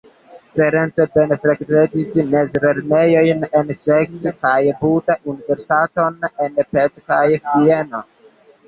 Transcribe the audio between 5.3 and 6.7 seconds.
universitaton en